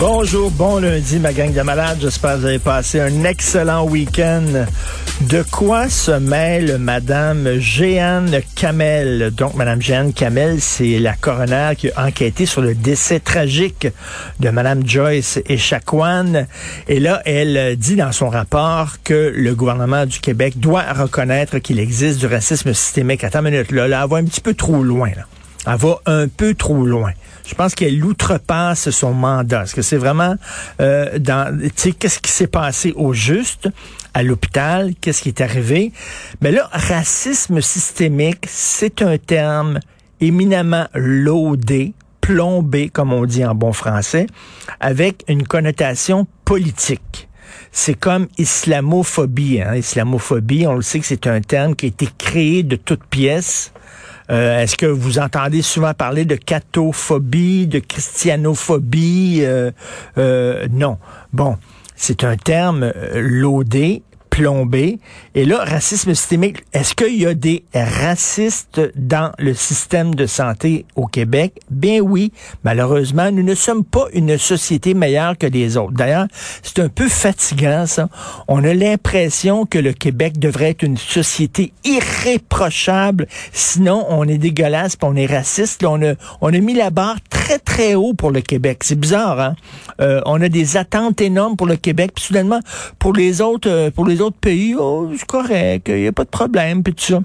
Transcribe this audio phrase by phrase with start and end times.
[0.00, 1.98] Bonjour, bon lundi, ma gang de malades.
[2.00, 4.64] J'espère que vous avez passé un excellent week-end.
[5.28, 9.30] De quoi se mêle Madame Jeanne Kamel?
[9.36, 13.88] Donc, Madame Jeanne Kamel, c'est la coroner qui a enquêté sur le décès tragique
[14.40, 16.46] de Madame Joyce Echaquan.
[16.88, 21.78] Et là, elle dit dans son rapport que le gouvernement du Québec doit reconnaître qu'il
[21.78, 23.22] existe du racisme systémique.
[23.22, 25.26] Attends une là, là, elle va un petit peu trop loin, là.
[25.66, 27.12] Elle va un peu trop loin.
[27.46, 29.64] Je pense qu'elle outrepasse son mandat.
[29.64, 30.36] Est-ce que c'est vraiment
[30.80, 33.68] euh, dans, tu sais, qu'est-ce qui s'est passé au juste
[34.14, 35.92] à l'hôpital, qu'est-ce qui est arrivé?
[36.40, 39.80] Mais là, racisme systémique, c'est un terme
[40.20, 44.26] éminemment laudé, plombé, comme on dit en bon français,
[44.80, 47.29] avec une connotation politique.
[47.72, 49.60] C'est comme islamophobie.
[49.60, 49.76] Hein?
[49.76, 53.72] Islamophobie, on le sait que c'est un terme qui a été créé de toutes pièces.
[54.30, 59.40] Euh, Est-ce que vous entendez souvent parler de catophobie, de christianophobie?
[59.42, 59.70] Euh,
[60.18, 60.98] euh, non.
[61.32, 61.56] Bon,
[61.96, 64.02] c'est un terme euh, laudé,
[64.40, 64.98] plombé.
[65.34, 70.86] Et là, racisme systémique, est-ce qu'il y a des racistes dans le système de santé
[70.96, 71.60] au Québec?
[71.70, 72.32] Bien oui.
[72.64, 75.92] Malheureusement, nous ne sommes pas une société meilleure que les autres.
[75.92, 76.26] D'ailleurs,
[76.62, 78.08] c'est un peu fatigant, ça.
[78.48, 83.26] On a l'impression que le Québec devrait être une société irréprochable.
[83.52, 85.82] Sinon, on est dégueulasse, on est raciste.
[85.82, 88.84] Là, on, a, on a mis la barre très, très haut pour le Québec.
[88.84, 89.56] C'est bizarre, hein?
[90.00, 92.60] Euh, on a des attentes énormes pour le Québec, puis soudainement,
[92.98, 96.24] pour les autres, euh, pour les autres pays, oh, c'est correct, il n'y a pas
[96.24, 97.20] de problème, puis tout ça.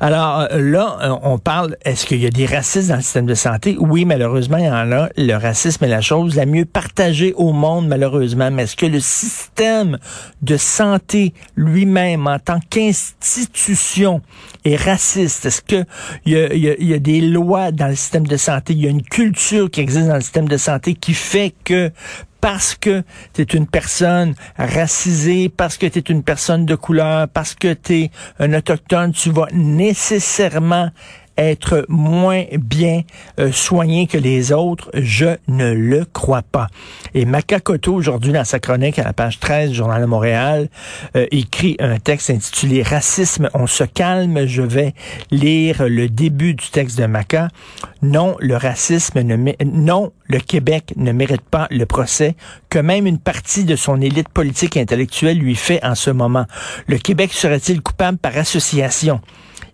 [0.00, 3.26] Alors euh, là, euh, on parle, est-ce qu'il y a des racistes dans le système
[3.26, 3.76] de santé?
[3.78, 5.08] Oui, malheureusement, il y en a.
[5.16, 8.50] Le racisme est la chose la mieux partagée au monde, malheureusement.
[8.50, 9.98] Mais est-ce que le système
[10.42, 14.20] de santé lui-même, en tant qu'institution,
[14.64, 15.46] est raciste?
[15.46, 15.84] Est-ce que
[16.26, 18.36] il y, a, il y a- il y a des lois dans le système de
[18.36, 18.72] santé?
[18.74, 21.90] Il y a une culture qui existe dans le système de santé qui fait que
[22.44, 27.26] parce que tu es une personne racisée, parce que tu es une personne de couleur,
[27.26, 30.90] parce que tu es un autochtone, tu vas nécessairement
[31.36, 33.02] être moins bien
[33.38, 36.68] euh, soigné que les autres, je ne le crois pas.
[37.14, 40.68] Et Makakoto, aujourd'hui, dans sa chronique à la page 13 du Journal de Montréal,
[41.16, 44.46] euh, écrit un texte intitulé Racisme, on se calme.
[44.46, 44.94] Je vais
[45.30, 47.48] lire le début du texte de Maca.
[48.02, 52.36] Non, le racisme ne non, le Québec ne mérite pas le procès
[52.68, 56.46] que même une partie de son élite politique et intellectuelle lui fait en ce moment.
[56.86, 59.20] Le Québec serait-il coupable par association?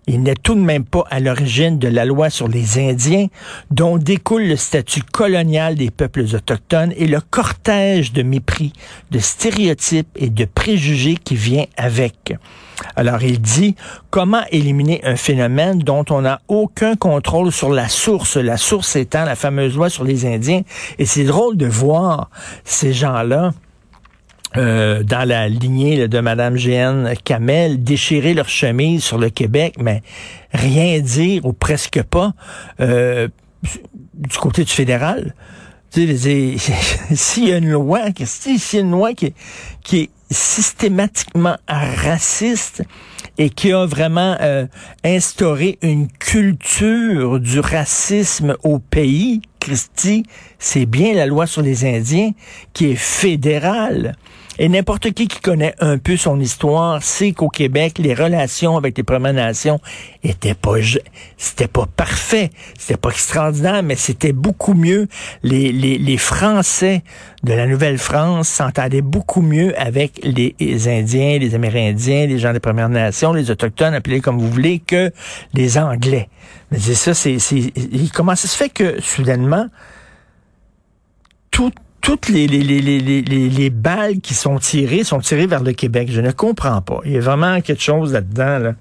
[0.07, 3.27] Il n'est tout de même pas à l'origine de la loi sur les Indiens,
[3.69, 8.73] dont découle le statut colonial des peuples autochtones et le cortège de mépris,
[9.11, 12.33] de stéréotypes et de préjugés qui vient avec.
[12.95, 13.75] Alors il dit,
[14.09, 19.23] comment éliminer un phénomène dont on n'a aucun contrôle sur la source, la source étant
[19.23, 20.61] la fameuse loi sur les Indiens.
[20.97, 22.29] Et c'est drôle de voir
[22.63, 23.51] ces gens-là
[24.57, 30.01] euh, dans la lignée de Madame Jeanne Kamel, déchirer leur chemise sur le Québec, mais
[30.53, 32.33] rien dire ou presque pas
[32.81, 33.29] euh,
[34.13, 35.33] du côté du fédéral.
[35.93, 39.33] S'il y a une loi, s'il y a une loi qui,
[39.83, 42.83] qui est systématiquement raciste
[43.37, 44.67] et qui a vraiment euh,
[45.03, 50.23] instauré une culture du racisme au pays, Christy,
[50.59, 52.31] c'est bien la loi sur les Indiens
[52.73, 54.15] qui est fédérale.
[54.59, 58.97] Et n'importe qui qui connaît un peu son histoire sait qu'au Québec, les relations avec
[58.97, 59.79] les Premières Nations
[60.23, 60.75] étaient pas,
[61.37, 65.07] c'était pas parfait, c'était pas extraordinaire, mais c'était beaucoup mieux.
[65.41, 67.01] Les, les, les Français
[67.43, 70.55] de la Nouvelle-France s'entendaient beaucoup mieux avec les,
[70.87, 75.11] Indiens, les Amérindiens, les gens des Premières Nations, les Autochtones, appelez comme vous voulez, que
[75.53, 76.29] les Anglais.
[76.71, 77.37] Mais c'est ça, c'est,
[78.13, 79.67] comment ça se fait que soudainement,
[81.51, 81.71] tout
[82.01, 86.09] toutes les, les, les, les, les balles qui sont tirées sont tirées vers le Québec.
[86.11, 86.99] Je ne comprends pas.
[87.05, 88.59] Il y a vraiment quelque chose là-dedans.
[88.59, 88.73] Là.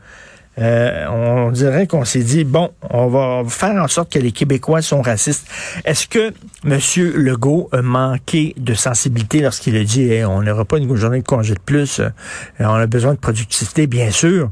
[0.59, 4.83] Euh, on dirait qu'on s'est dit, bon, on va faire en sorte que les Québécois
[4.83, 5.47] sont racistes.
[5.85, 6.33] Est-ce que
[6.65, 6.79] M.
[7.15, 11.55] Legault a manqué de sensibilité lorsqu'il a dit, on n'aura pas une journée de congé
[11.55, 12.11] de plus, euh,
[12.59, 14.51] on a besoin de productivité, bien sûr.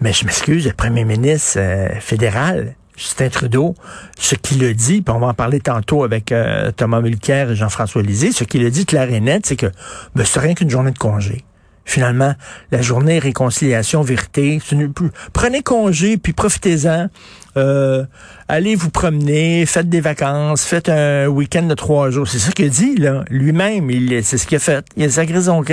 [0.00, 3.74] Mais je m'excuse, le premier ministre euh, fédéral, Justin Trudeau,
[4.18, 7.56] ce qu'il a dit, puis on va en parler tantôt avec euh, Thomas Mulcair et
[7.56, 9.70] Jean-François Lisée, ce qu'il a dit clair et net, c'est que
[10.14, 11.44] ben, c'est rien qu'une journée de congé
[11.86, 12.34] finalement,
[12.72, 14.60] la journée réconciliation, vérité.
[15.32, 17.08] Prenez congé, puis profitez-en.
[17.56, 18.04] Euh,
[18.48, 22.28] allez vous promener, faites des vacances, faites un week-end de trois jours.
[22.28, 23.24] C'est ça qu'il dit, là.
[23.30, 24.84] Lui-même, il, c'est ce qu'il a fait.
[24.96, 25.64] Il a sacré son.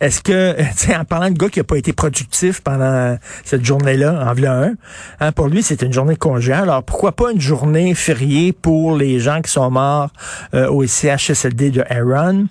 [0.00, 0.56] Est-ce que,
[0.98, 4.74] en parlant de gars qui n'a pas été productif pendant cette journée-là, en v'là un,
[5.20, 6.52] hein, pour lui, c'est une journée congé.
[6.52, 10.10] Alors, pourquoi pas une journée fériée pour les gens qui sont morts
[10.54, 12.46] euh, au CHSLD de Aaron?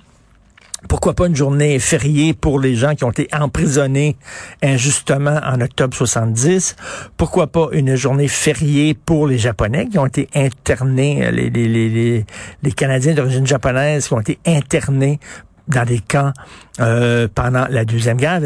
[0.88, 4.16] Pourquoi pas une journée fériée pour les gens qui ont été emprisonnés
[4.62, 6.76] injustement en octobre 70?
[7.18, 12.26] Pourquoi pas une journée fériée pour les Japonais qui ont été internés, les, les, les,
[12.62, 15.20] les Canadiens d'origine japonaise qui ont été internés
[15.68, 16.34] dans des camps
[16.80, 18.42] euh, pendant la Deuxième Guerre?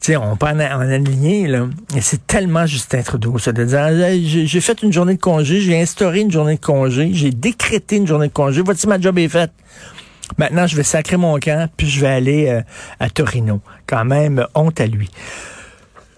[0.00, 1.66] sais, on prend en aligné, là.
[1.96, 5.80] Et c'est tellement Justin Trudeau, ça, de dire, j'ai fait une journée de congé, j'ai
[5.80, 9.28] instauré une journée de congé, j'ai décrété une journée de congé, voici ma job est
[9.28, 9.52] faite.
[10.38, 12.62] Maintenant, je vais sacrer mon camp, puis je vais aller euh,
[12.98, 13.60] à Torino.
[13.86, 15.10] Quand même, honte à lui.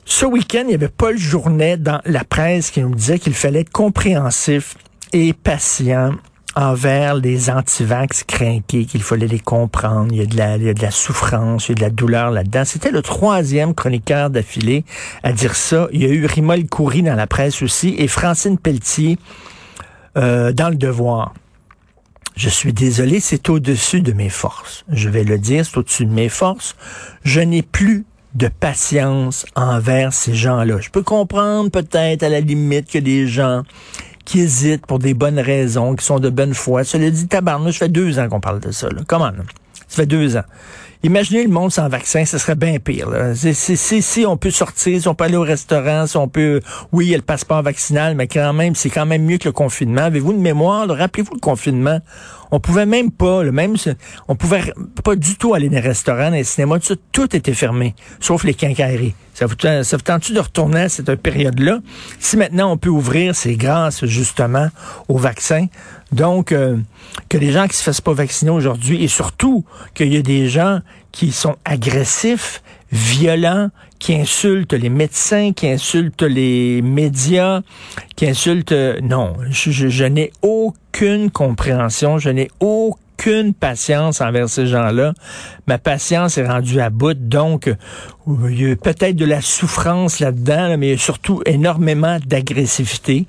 [0.04, 3.60] Ce week-end, il y avait Paul Journet dans la presse qui nous disait qu'il fallait
[3.60, 4.74] être compréhensif
[5.12, 6.12] et patient
[6.54, 10.08] envers les antivax crainqués, qu'il fallait les comprendre.
[10.12, 11.80] Il y, a de la, il y a de la souffrance, il y a de
[11.80, 12.64] la douleur là-dedans.
[12.64, 14.84] C'était le troisième chroniqueur d'affilée
[15.22, 15.88] à dire ça.
[15.92, 19.18] Il y a eu Rimol Coury dans la presse aussi et Francine Pelletier
[20.18, 21.32] euh, dans Le Devoir.
[22.36, 24.84] Je suis désolé, c'est au-dessus de mes forces.
[24.90, 26.76] Je vais le dire, c'est au-dessus de mes forces.
[27.24, 30.80] Je n'ai plus de patience envers ces gens-là.
[30.80, 33.62] Je peux comprendre peut-être à la limite que des gens
[34.24, 36.84] qui hésitent pour des bonnes raisons, qui sont de bonne foi.
[36.84, 38.88] Cela dit, tabarnouche, ça fait deux ans qu'on parle de ça.
[38.88, 39.02] Là.
[39.06, 39.32] Comment?
[39.92, 40.44] Ça fait deux ans.
[41.02, 43.10] Imaginez le monde sans vaccin, ce serait bien pire.
[43.34, 46.60] si on peut sortir, si on peut aller au restaurant, si on peut...
[46.92, 49.48] Oui, il y a le passeport vaccinal, mais quand même, c'est quand même mieux que
[49.48, 50.04] le confinement.
[50.04, 50.88] Avez-vous une mémoire?
[50.88, 51.98] Rappelez-vous le confinement.
[52.52, 53.76] On pouvait même pas, le même,
[54.28, 54.72] on pouvait
[55.02, 58.44] pas du tout aller dans les restaurants, dans les cinémas, tout, tout était fermé, sauf
[58.44, 59.14] les quincailleries.
[59.34, 61.80] Ça vous, ça vous tente de retourner à cette période-là?
[62.20, 64.68] Si maintenant on peut ouvrir, c'est grâce justement
[65.08, 65.66] au vaccin.
[66.12, 66.76] Donc, euh,
[67.30, 69.64] que les gens qui se fassent pas vacciner aujourd'hui, et surtout
[69.94, 72.62] qu'il y a des gens qui sont agressifs,
[72.92, 73.70] violents,
[74.02, 77.60] qui insultent les médecins, qui insultent les médias,
[78.16, 78.74] qui insultent...
[79.00, 85.14] Non, je, je, n'ai aucune compréhension, je n'ai aucune patience envers ces gens-là.
[85.68, 87.72] Ma patience est rendue à bout, donc
[88.26, 93.28] il y a peut-être de la souffrance là-dedans, mais il y a surtout énormément d'agressivité.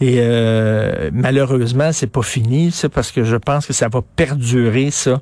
[0.00, 4.90] Et euh, malheureusement, c'est pas fini, ça, parce que je pense que ça va perdurer,
[4.90, 5.20] ça,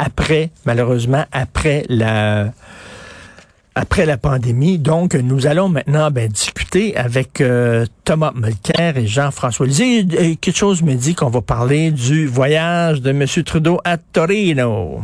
[0.00, 2.52] après, malheureusement, après la
[3.74, 4.78] après la pandémie.
[4.78, 10.06] Donc, nous allons maintenant ben, discuter avec euh, Thomas Mulcair et Jean-François Lisée.
[10.40, 13.26] Quelque chose me dit qu'on va parler du voyage de M.
[13.44, 15.00] Trudeau à Torino.